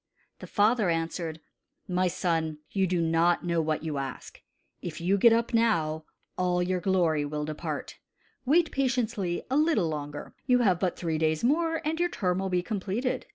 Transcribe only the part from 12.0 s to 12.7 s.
term will be